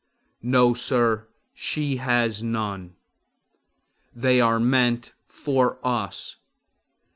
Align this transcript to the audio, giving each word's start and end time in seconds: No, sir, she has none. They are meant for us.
No, 0.41 0.73
sir, 0.73 1.27
she 1.53 1.97
has 1.97 2.41
none. 2.41 2.95
They 4.15 4.41
are 4.41 4.59
meant 4.59 5.13
for 5.27 5.77
us. 5.85 6.37